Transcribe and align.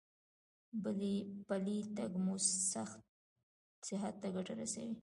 پلی 1.47 1.77
تګ 1.97 2.11
مو 2.23 2.35
صحت 3.87 4.15
ته 4.21 4.27
ګټه 4.35 4.53
رسوي. 4.59 4.95